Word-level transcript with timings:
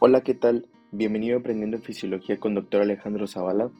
Hola, 0.00 0.20
¿qué 0.20 0.32
tal? 0.32 0.68
Bienvenido 0.92 1.36
a 1.36 1.40
Aprendiendo 1.40 1.76
Fisiología 1.80 2.38
con 2.38 2.54
Dr. 2.54 2.82
Alejandro 2.82 3.26
Zavala. 3.26 3.72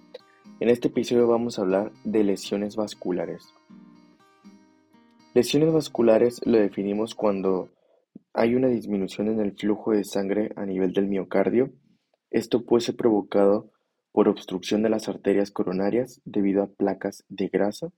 En 0.59 0.69
este 0.69 0.89
episodio 0.89 1.29
vamos 1.29 1.59
a 1.59 1.63
hablar 1.63 1.93
de 2.03 2.25
lesiones 2.25 2.75
vasculares. 2.75 3.55
Lesiones 5.33 5.73
vasculares 5.73 6.41
lo 6.45 6.59
definimos 6.59 7.15
cuando 7.15 7.69
hay 8.33 8.57
una 8.57 8.67
disminución 8.67 9.29
en 9.29 9.39
el 9.39 9.53
flujo 9.53 9.93
de 9.93 10.03
sangre 10.03 10.51
a 10.57 10.67
nivel 10.67 10.93
del 10.93 11.07
miocardio. 11.07 11.71
Esto 12.33 12.65
puede 12.65 12.81
ser 12.81 12.97
provocado 12.97 13.71
por 14.11 14.29
obstrucción 14.29 14.83
de 14.83 14.89
las 14.89 15.09
arterias 15.09 15.53
coronarias 15.53 16.21
debido 16.25 16.65
a 16.65 16.69
placas 16.69 17.25
de 17.29 17.47
grasa. 17.47 17.93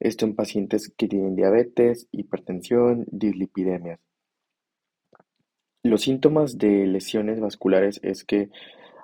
Esto 0.00 0.24
en 0.24 0.36
pacientes 0.36 0.88
que 0.88 1.06
tienen 1.06 1.36
diabetes, 1.36 2.08
hipertensión, 2.12 3.04
dislipidemias. 3.10 4.00
Los 5.86 6.02
síntomas 6.02 6.58
de 6.58 6.84
lesiones 6.84 7.38
vasculares 7.38 8.00
es 8.02 8.24
que 8.24 8.50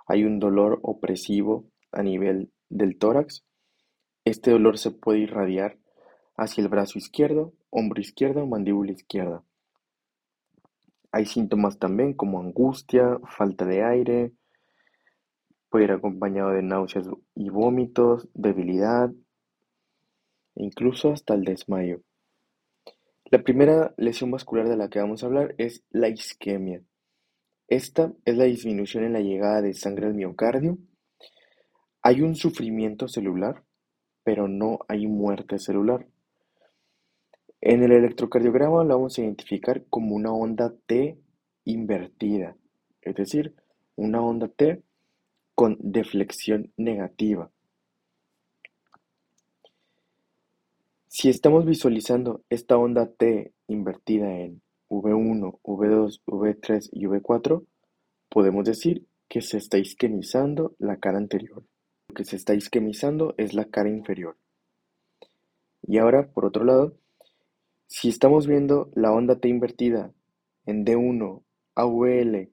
hay 0.08 0.24
un 0.24 0.40
dolor 0.40 0.80
opresivo 0.82 1.64
a 1.92 2.02
nivel 2.02 2.50
del 2.70 2.98
tórax. 2.98 3.44
Este 4.24 4.50
dolor 4.50 4.78
se 4.78 4.90
puede 4.90 5.20
irradiar 5.20 5.78
hacia 6.36 6.60
el 6.60 6.68
brazo 6.68 6.98
izquierdo, 6.98 7.52
hombro 7.70 8.00
izquierdo 8.00 8.42
o 8.42 8.48
mandíbula 8.48 8.90
izquierda. 8.90 9.44
Hay 11.12 11.26
síntomas 11.26 11.78
también 11.78 12.14
como 12.14 12.40
angustia, 12.40 13.16
falta 13.28 13.64
de 13.64 13.84
aire, 13.84 14.32
puede 15.70 15.84
ir 15.84 15.92
acompañado 15.92 16.50
de 16.50 16.62
náuseas 16.62 17.06
y 17.36 17.48
vómitos, 17.48 18.28
debilidad, 18.34 19.12
incluso 20.56 21.12
hasta 21.12 21.34
el 21.34 21.44
desmayo. 21.44 22.00
La 23.32 23.42
primera 23.42 23.94
lesión 23.96 24.30
vascular 24.30 24.68
de 24.68 24.76
la 24.76 24.90
que 24.90 24.98
vamos 24.98 25.22
a 25.22 25.26
hablar 25.26 25.54
es 25.56 25.82
la 25.90 26.10
isquemia. 26.10 26.82
Esta 27.66 28.12
es 28.26 28.36
la 28.36 28.44
disminución 28.44 29.04
en 29.04 29.14
la 29.14 29.20
llegada 29.20 29.62
de 29.62 29.72
sangre 29.72 30.08
al 30.08 30.12
miocardio. 30.12 30.76
Hay 32.02 32.20
un 32.20 32.34
sufrimiento 32.34 33.08
celular, 33.08 33.64
pero 34.22 34.48
no 34.48 34.80
hay 34.86 35.06
muerte 35.06 35.58
celular. 35.58 36.06
En 37.62 37.82
el 37.82 37.92
electrocardiograma 37.92 38.84
lo 38.84 38.96
vamos 38.96 39.16
a 39.16 39.22
identificar 39.22 39.82
como 39.88 40.14
una 40.14 40.30
onda 40.30 40.74
T 40.84 41.18
invertida, 41.64 42.54
es 43.00 43.14
decir, 43.14 43.54
una 43.96 44.20
onda 44.20 44.48
T 44.48 44.82
con 45.54 45.78
deflexión 45.80 46.70
negativa. 46.76 47.50
Si 51.22 51.28
estamos 51.28 51.64
visualizando 51.64 52.42
esta 52.50 52.76
onda 52.76 53.06
T 53.06 53.52
invertida 53.68 54.40
en 54.40 54.60
V1, 54.90 55.60
V2, 55.62 56.20
V3 56.26 56.88
y 56.90 57.04
V4, 57.04 57.64
podemos 58.28 58.64
decir 58.64 59.06
que 59.28 59.40
se 59.40 59.58
está 59.58 59.78
isquemizando 59.78 60.74
la 60.80 60.96
cara 60.96 61.18
anterior. 61.18 61.62
Lo 62.08 62.14
que 62.16 62.24
se 62.24 62.34
está 62.34 62.54
isquemizando 62.54 63.34
es 63.36 63.54
la 63.54 63.66
cara 63.66 63.88
inferior. 63.88 64.36
Y 65.82 65.98
ahora, 65.98 66.26
por 66.26 66.44
otro 66.44 66.64
lado, 66.64 66.96
si 67.86 68.08
estamos 68.08 68.48
viendo 68.48 68.90
la 68.96 69.12
onda 69.12 69.38
T 69.38 69.48
invertida 69.48 70.12
en 70.66 70.84
D1, 70.84 71.40
AVL, 71.76 72.50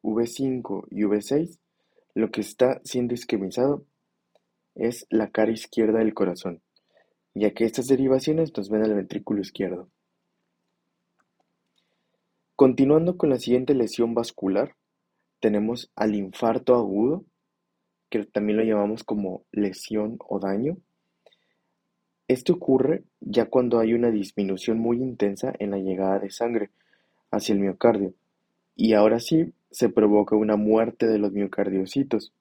V5 0.00 0.86
y 0.92 1.00
V6, 1.02 1.58
lo 2.14 2.30
que 2.30 2.42
está 2.42 2.80
siendo 2.84 3.14
isquemizado 3.14 3.84
es 4.76 5.08
la 5.10 5.28
cara 5.30 5.50
izquierda 5.50 5.98
del 5.98 6.14
corazón 6.14 6.62
ya 7.34 7.52
que 7.52 7.64
estas 7.64 7.86
derivaciones 7.86 8.56
nos 8.56 8.68
ven 8.68 8.82
al 8.82 8.94
ventrículo 8.94 9.40
izquierdo. 9.40 9.88
Continuando 12.56 13.16
con 13.16 13.30
la 13.30 13.38
siguiente 13.38 13.74
lesión 13.74 14.14
vascular, 14.14 14.76
tenemos 15.40 15.90
al 15.96 16.14
infarto 16.14 16.74
agudo, 16.74 17.24
que 18.10 18.24
también 18.26 18.58
lo 18.58 18.64
llamamos 18.64 19.02
como 19.04 19.44
lesión 19.50 20.16
o 20.20 20.38
daño. 20.38 20.76
Este 22.28 22.52
ocurre 22.52 23.04
ya 23.20 23.46
cuando 23.46 23.78
hay 23.78 23.94
una 23.94 24.10
disminución 24.10 24.78
muy 24.78 24.98
intensa 24.98 25.52
en 25.58 25.70
la 25.70 25.78
llegada 25.78 26.18
de 26.18 26.30
sangre 26.30 26.70
hacia 27.30 27.54
el 27.54 27.60
miocardio, 27.60 28.14
y 28.76 28.92
ahora 28.92 29.18
sí 29.18 29.52
se 29.70 29.88
provoca 29.88 30.36
una 30.36 30.56
muerte 30.56 31.06
de 31.08 31.18
los 31.18 31.32
miocardiocitos. 31.32 32.32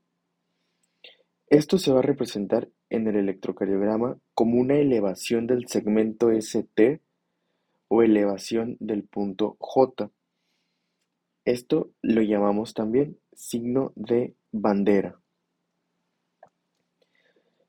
Esto 1.51 1.77
se 1.77 1.91
va 1.91 1.99
a 1.99 2.01
representar 2.01 2.69
en 2.89 3.07
el 3.07 3.17
electrocardiograma 3.17 4.17
como 4.33 4.57
una 4.57 4.75
elevación 4.75 5.47
del 5.47 5.67
segmento 5.67 6.31
St 6.31 7.01
o 7.89 8.01
elevación 8.01 8.77
del 8.79 9.03
punto 9.03 9.57
J. 9.59 10.09
Esto 11.43 11.91
lo 12.01 12.21
llamamos 12.21 12.73
también 12.73 13.17
signo 13.33 13.91
de 13.97 14.33
bandera. 14.53 15.19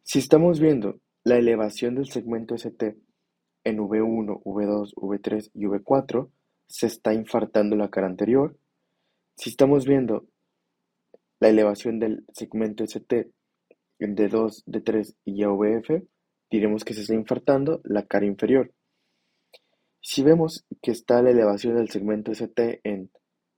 Si 0.04 0.20
estamos 0.20 0.60
viendo 0.60 1.00
la 1.24 1.36
elevación 1.38 1.96
del 1.96 2.06
segmento 2.06 2.54
St 2.54 2.96
en 3.64 3.78
V1, 3.78 4.44
V2, 4.44 4.94
V3 4.94 5.50
y 5.54 5.64
V4, 5.64 6.28
se 6.68 6.86
está 6.86 7.14
infartando 7.14 7.74
la 7.74 7.90
cara 7.90 8.06
anterior. 8.06 8.56
Si 9.34 9.50
estamos 9.50 9.86
viendo 9.86 10.24
la 11.40 11.48
elevación 11.48 11.98
del 11.98 12.24
segmento 12.32 12.84
ST 12.84 13.32
en 14.04 14.16
D2, 14.16 14.64
D3 14.66 15.14
y 15.24 15.42
AVF, 15.42 16.04
diremos 16.50 16.84
que 16.84 16.94
se 16.94 17.02
está 17.02 17.14
infartando 17.14 17.80
la 17.84 18.04
cara 18.04 18.26
inferior. 18.26 18.72
Si 20.00 20.22
vemos 20.22 20.66
que 20.82 20.90
está 20.90 21.22
la 21.22 21.30
elevación 21.30 21.76
del 21.76 21.90
segmento 21.90 22.32
ST 22.32 22.80
en 22.84 23.10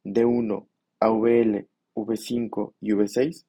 D1, 0.04 0.68
AVL, 1.00 1.68
V5 1.94 2.74
y 2.80 2.90
V6, 2.92 3.46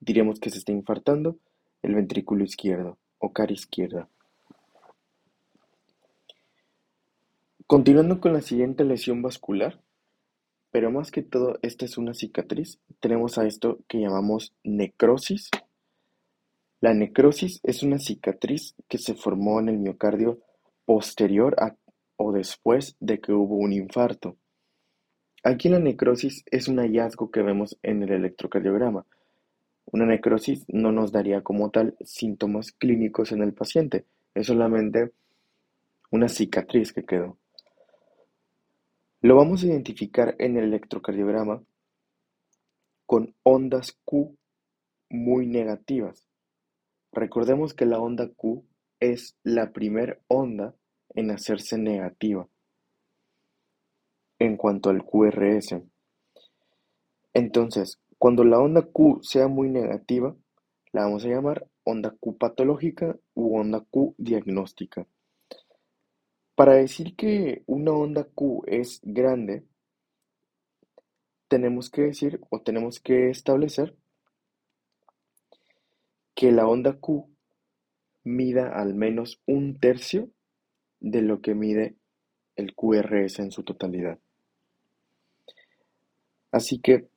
diremos 0.00 0.40
que 0.40 0.50
se 0.50 0.58
está 0.58 0.72
infartando 0.72 1.38
el 1.82 1.94
ventrículo 1.94 2.44
izquierdo 2.44 2.98
o 3.18 3.32
cara 3.32 3.52
izquierda. 3.52 4.08
Continuando 7.66 8.20
con 8.20 8.32
la 8.32 8.40
siguiente 8.40 8.84
lesión 8.84 9.20
vascular, 9.20 9.82
pero 10.70 10.90
más 10.90 11.10
que 11.10 11.22
todo 11.22 11.58
esta 11.62 11.84
es 11.84 11.98
una 11.98 12.14
cicatriz, 12.14 12.80
tenemos 13.00 13.36
a 13.36 13.46
esto 13.46 13.80
que 13.88 14.00
llamamos 14.00 14.54
necrosis 14.64 15.50
la 16.80 16.94
necrosis 16.94 17.60
es 17.64 17.82
una 17.82 17.98
cicatriz 17.98 18.76
que 18.88 18.98
se 18.98 19.14
formó 19.14 19.58
en 19.58 19.68
el 19.68 19.78
miocardio 19.78 20.38
posterior 20.84 21.56
a 21.58 21.76
o 22.16 22.32
después 22.32 22.96
de 23.00 23.20
que 23.20 23.32
hubo 23.32 23.56
un 23.56 23.72
infarto. 23.72 24.36
Aquí 25.42 25.68
la 25.68 25.78
necrosis 25.78 26.44
es 26.50 26.68
un 26.68 26.78
hallazgo 26.78 27.30
que 27.30 27.42
vemos 27.42 27.78
en 27.82 28.02
el 28.02 28.10
electrocardiograma. 28.10 29.06
Una 29.86 30.06
necrosis 30.06 30.64
no 30.68 30.92
nos 30.92 31.12
daría 31.12 31.42
como 31.42 31.70
tal 31.70 31.96
síntomas 32.00 32.72
clínicos 32.72 33.32
en 33.32 33.42
el 33.42 33.54
paciente, 33.54 34.04
es 34.34 34.46
solamente 34.46 35.12
una 36.10 36.28
cicatriz 36.28 36.92
que 36.92 37.04
quedó. 37.04 37.38
Lo 39.20 39.36
vamos 39.36 39.62
a 39.62 39.66
identificar 39.66 40.36
en 40.38 40.56
el 40.56 40.64
electrocardiograma 40.64 41.62
con 43.06 43.34
ondas 43.42 43.98
Q 44.04 44.36
muy 45.08 45.46
negativas. 45.46 46.28
Recordemos 47.12 47.74
que 47.74 47.86
la 47.86 47.98
onda 47.98 48.28
Q 48.28 48.64
es 49.00 49.36
la 49.42 49.72
primer 49.72 50.20
onda 50.28 50.74
en 51.14 51.30
hacerse 51.30 51.78
negativa 51.78 52.48
en 54.38 54.56
cuanto 54.56 54.90
al 54.90 55.04
QRS. 55.04 55.82
Entonces, 57.34 57.98
cuando 58.18 58.44
la 58.44 58.58
onda 58.58 58.82
Q 58.82 59.20
sea 59.22 59.48
muy 59.48 59.68
negativa, 59.68 60.34
la 60.92 61.02
vamos 61.02 61.24
a 61.24 61.28
llamar 61.28 61.66
onda 61.84 62.14
Q 62.18 62.36
patológica 62.38 63.16
u 63.34 63.58
onda 63.58 63.84
Q 63.90 64.14
diagnóstica. 64.18 65.06
Para 66.54 66.74
decir 66.74 67.14
que 67.16 67.62
una 67.66 67.92
onda 67.92 68.24
Q 68.24 68.64
es 68.66 69.00
grande, 69.02 69.64
tenemos 71.48 71.90
que 71.90 72.02
decir 72.02 72.40
o 72.50 72.60
tenemos 72.60 73.00
que 73.00 73.30
establecer 73.30 73.96
que 76.38 76.52
la 76.52 76.68
onda 76.68 76.92
Q 76.92 77.28
mida 78.22 78.80
al 78.80 78.94
menos 78.94 79.42
un 79.44 79.76
tercio 79.80 80.30
de 81.00 81.20
lo 81.20 81.40
que 81.40 81.56
mide 81.56 81.96
el 82.54 82.76
QRS 82.76 83.40
en 83.40 83.50
su 83.50 83.64
totalidad. 83.64 84.20
Así 86.52 86.78
que 86.78 87.08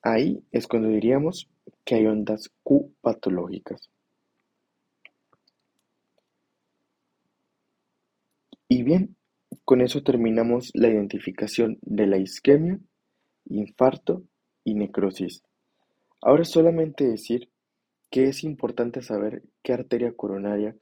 ahí 0.00 0.44
es 0.52 0.68
cuando 0.68 0.90
diríamos 0.90 1.50
que 1.84 1.96
hay 1.96 2.06
ondas 2.06 2.52
Q 2.62 2.94
patológicas. 3.00 3.90
Y 8.68 8.84
bien, 8.84 9.16
con 9.64 9.80
eso 9.80 10.04
terminamos 10.04 10.70
la 10.72 10.86
identificación 10.86 11.78
de 11.82 12.06
la 12.06 12.18
isquemia, 12.18 12.78
infarto 13.46 14.22
y 14.62 14.74
necrosis. 14.74 15.42
Ahora 16.22 16.44
solamente 16.44 17.08
decir 17.08 17.50
que 18.16 18.28
es 18.28 18.44
importante 18.44 19.02
saber 19.02 19.42
qué 19.62 19.74
arteria 19.74 20.10
coronaria 20.16 20.74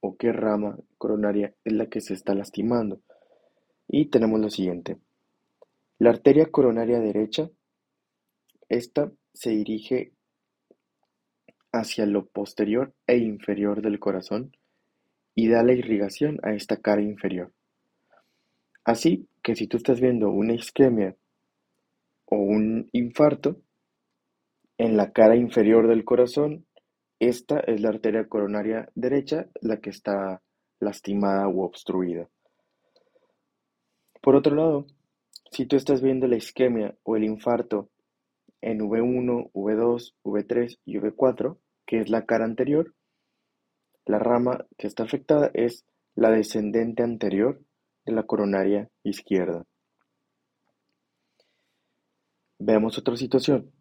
o 0.00 0.18
qué 0.18 0.32
rama 0.32 0.78
coronaria 0.98 1.54
es 1.64 1.72
la 1.72 1.86
que 1.86 2.02
se 2.02 2.12
está 2.12 2.34
lastimando. 2.34 3.00
Y 3.88 4.10
tenemos 4.10 4.38
lo 4.38 4.50
siguiente. 4.50 4.98
La 5.98 6.10
arteria 6.10 6.50
coronaria 6.50 7.00
derecha 7.00 7.48
esta 8.68 9.10
se 9.32 9.48
dirige 9.48 10.12
hacia 11.72 12.04
lo 12.04 12.26
posterior 12.26 12.92
e 13.06 13.16
inferior 13.16 13.80
del 13.80 13.98
corazón 13.98 14.54
y 15.34 15.48
da 15.48 15.62
la 15.62 15.72
irrigación 15.72 16.38
a 16.42 16.52
esta 16.52 16.76
cara 16.76 17.00
inferior. 17.00 17.50
Así 18.84 19.26
que 19.42 19.56
si 19.56 19.68
tú 19.68 19.78
estás 19.78 20.02
viendo 20.02 20.28
una 20.28 20.52
isquemia 20.52 21.16
o 22.26 22.36
un 22.36 22.90
infarto, 22.92 23.62
en 24.78 24.96
la 24.96 25.12
cara 25.12 25.36
inferior 25.36 25.88
del 25.88 26.04
corazón, 26.04 26.64
esta 27.18 27.58
es 27.58 27.80
la 27.80 27.88
arteria 27.88 28.28
coronaria 28.28 28.88
derecha 28.94 29.48
la 29.60 29.80
que 29.80 29.90
está 29.90 30.40
lastimada 30.78 31.48
u 31.48 31.62
obstruida. 31.62 32.28
Por 34.22 34.36
otro 34.36 34.54
lado, 34.54 34.86
si 35.50 35.66
tú 35.66 35.76
estás 35.76 36.00
viendo 36.00 36.28
la 36.28 36.36
isquemia 36.36 36.96
o 37.02 37.16
el 37.16 37.24
infarto 37.24 37.90
en 38.60 38.78
V1, 38.80 39.50
V2, 39.52 40.14
V3 40.22 40.78
y 40.84 40.98
V4, 40.98 41.58
que 41.84 42.00
es 42.00 42.08
la 42.08 42.24
cara 42.24 42.44
anterior, 42.44 42.94
la 44.06 44.18
rama 44.18 44.64
que 44.76 44.86
está 44.86 45.02
afectada 45.02 45.50
es 45.54 45.84
la 46.14 46.30
descendente 46.30 47.02
anterior 47.02 47.60
de 48.04 48.12
la 48.12 48.22
coronaria 48.22 48.88
izquierda. 49.02 49.64
Veamos 52.58 52.98
otra 52.98 53.16
situación. 53.16 53.72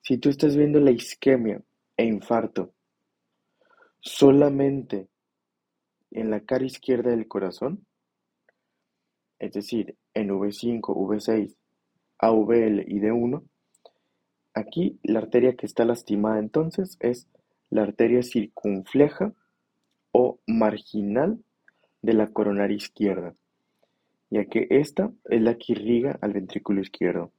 Si 0.00 0.18
tú 0.18 0.28
estás 0.28 0.56
viendo 0.56 0.80
la 0.80 0.90
isquemia 0.90 1.62
e 1.96 2.04
infarto 2.04 2.72
solamente 4.00 5.08
en 6.10 6.30
la 6.30 6.40
cara 6.40 6.64
izquierda 6.64 7.10
del 7.10 7.28
corazón, 7.28 7.86
es 9.38 9.52
decir, 9.52 9.96
en 10.14 10.30
V5, 10.30 10.80
V6, 10.80 11.54
AVL 12.18 12.84
y 12.86 13.00
D1, 13.00 13.42
aquí 14.54 14.98
la 15.02 15.20
arteria 15.20 15.54
que 15.54 15.66
está 15.66 15.84
lastimada 15.84 16.38
entonces 16.38 16.96
es 17.00 17.28
la 17.70 17.82
arteria 17.82 18.22
circunfleja 18.22 19.32
o 20.12 20.40
marginal 20.46 21.38
de 22.02 22.14
la 22.14 22.28
coronaria 22.32 22.76
izquierda, 22.76 23.34
ya 24.30 24.46
que 24.46 24.66
esta 24.70 25.12
es 25.26 25.42
la 25.42 25.56
que 25.56 25.72
irriga 25.72 26.18
al 26.20 26.32
ventrículo 26.32 26.80
izquierdo. 26.80 27.32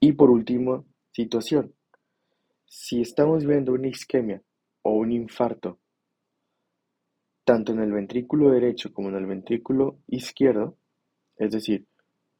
Y 0.00 0.12
por 0.12 0.30
último, 0.30 0.84
situación. 1.10 1.74
Si 2.66 3.00
estamos 3.00 3.44
viendo 3.44 3.72
una 3.72 3.88
isquemia 3.88 4.42
o 4.82 4.92
un 4.92 5.10
infarto, 5.10 5.78
tanto 7.44 7.72
en 7.72 7.80
el 7.80 7.92
ventrículo 7.92 8.50
derecho 8.50 8.92
como 8.92 9.08
en 9.08 9.16
el 9.16 9.26
ventrículo 9.26 9.98
izquierdo, 10.06 10.76
es 11.36 11.50
decir, 11.50 11.86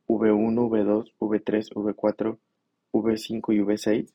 V1, 0.06 0.68
V2, 0.68 1.12
V3, 1.18 1.72
V4, 1.72 2.38
V5 2.92 3.54
y 3.54 3.58
V6, 3.60 4.12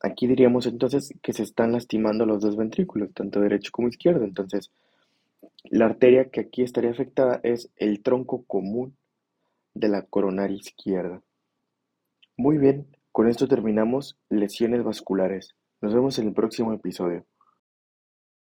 aquí 0.00 0.26
diríamos 0.26 0.66
entonces 0.66 1.14
que 1.22 1.32
se 1.32 1.42
están 1.42 1.72
lastimando 1.72 2.26
los 2.26 2.42
dos 2.42 2.56
ventrículos, 2.56 3.12
tanto 3.12 3.40
derecho 3.40 3.72
como 3.72 3.88
izquierdo. 3.88 4.24
Entonces, 4.24 4.70
la 5.64 5.86
arteria 5.86 6.30
que 6.30 6.40
aquí 6.40 6.62
estaría 6.62 6.90
afectada 6.90 7.40
es 7.42 7.70
el 7.76 8.02
tronco 8.02 8.44
común 8.44 8.96
de 9.74 9.88
la 9.88 10.02
coronaria 10.02 10.56
izquierda. 10.56 11.22
Muy 12.36 12.58
bien, 12.58 12.88
con 13.12 13.28
esto 13.28 13.46
terminamos 13.46 14.18
lesiones 14.28 14.82
vasculares. 14.82 15.54
Nos 15.80 15.94
vemos 15.94 16.18
en 16.18 16.26
el 16.26 16.34
próximo 16.34 16.72
episodio. 16.72 17.24